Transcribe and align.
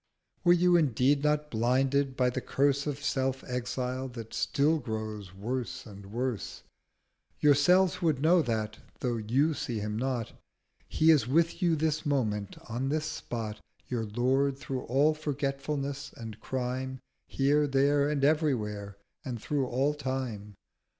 Were 0.43 0.53
you 0.53 0.77
indeed 0.77 1.23
not 1.23 1.51
blinded 1.51 2.17
by 2.17 2.31
the 2.31 2.41
Curse 2.41 2.87
Of 2.87 3.03
Self 3.03 3.43
exile, 3.43 4.07
that 4.07 4.33
still 4.33 4.79
grows 4.79 5.31
worse 5.31 5.85
and 5.85 6.07
worse, 6.07 6.63
Yourselves 7.39 8.01
would 8.01 8.19
know 8.19 8.41
that, 8.41 8.79
though 9.01 9.17
you 9.17 9.53
see 9.53 9.77
him 9.79 9.97
not, 9.97 10.31
He 10.89 11.11
is 11.11 11.27
with 11.27 11.61
you 11.61 11.75
this 11.75 12.03
Moment, 12.03 12.57
on 12.67 12.89
this 12.89 13.05
Spot, 13.05 13.57
60 13.81 13.85
Your 13.89 14.05
Lord 14.05 14.57
through 14.57 14.85
all 14.85 15.13
Forgetfulness 15.13 16.13
and 16.17 16.39
Crime, 16.41 16.99
Here, 17.27 17.67
There, 17.67 18.09
and 18.09 18.23
Everywhere, 18.23 18.97
and 19.23 19.39
through 19.39 19.67
all 19.67 19.93
Time. 19.93 20.55